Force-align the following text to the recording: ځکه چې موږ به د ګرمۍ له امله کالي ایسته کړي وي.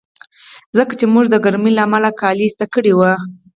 ځکه 0.77 0.93
چې 0.99 1.05
موږ 1.13 1.25
به 1.27 1.31
د 1.33 1.35
ګرمۍ 1.45 1.71
له 1.75 1.81
امله 1.87 2.09
کالي 2.21 2.43
ایسته 2.45 2.65
کړي 2.73 2.91
وي. 2.97 3.11